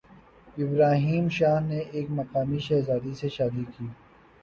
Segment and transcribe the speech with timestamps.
[0.57, 3.85] ابراہیم شاہ نے ایک مقامی شہزادی سے شادی کی